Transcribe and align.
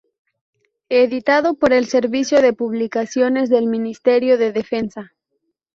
Editado 0.89 1.53
por 1.53 1.73
el 1.73 1.85
Servicio 1.85 2.41
de 2.41 2.53
Publicaciones 2.53 3.51
del 3.51 3.67
Ministerio 3.67 4.39
de 4.39 4.51
Defensa. 4.51 5.13